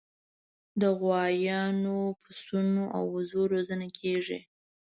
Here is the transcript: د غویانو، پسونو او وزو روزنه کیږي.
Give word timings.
د 0.81 0.83
غویانو، 0.99 1.97
پسونو 2.21 2.83
او 2.95 3.03
وزو 3.15 3.41
روزنه 3.53 3.87
کیږي. 3.99 4.39